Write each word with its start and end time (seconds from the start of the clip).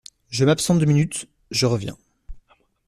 Je 0.31 0.45
m'absente 0.45 0.79
deux 0.79 0.87
minutes, 0.87 1.29
je 1.51 1.67
reviens. 1.67 1.95